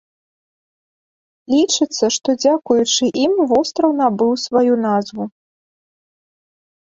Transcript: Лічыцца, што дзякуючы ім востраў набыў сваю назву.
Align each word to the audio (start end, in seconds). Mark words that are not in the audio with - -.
Лічыцца, 1.55 2.05
што 2.15 2.29
дзякуючы 2.43 3.05
ім 3.25 3.33
востраў 3.51 3.91
набыў 4.01 4.31
сваю 4.45 4.73
назву. 4.87 5.23